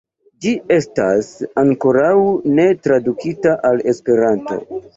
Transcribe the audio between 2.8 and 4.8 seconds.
tradukita al Esperanto.